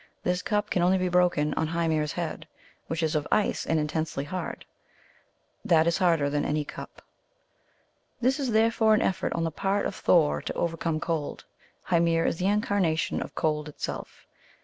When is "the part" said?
9.43-9.85